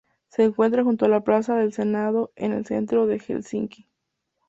Se 0.29 0.41
encuentra 0.45 0.83
junto 0.83 1.05
a 1.05 1.09
la 1.09 1.21
Plaza 1.23 1.55
del 1.57 1.73
Senado 1.73 2.31
en 2.35 2.53
el 2.53 2.65
centro 2.65 3.05
de 3.05 3.17
Helsinki. 3.19 3.87